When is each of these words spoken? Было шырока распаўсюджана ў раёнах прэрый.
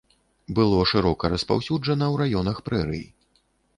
Было 0.59 0.77
шырока 0.93 1.31
распаўсюджана 1.33 2.05
ў 2.13 2.25
раёнах 2.25 2.57
прэрый. 2.71 3.05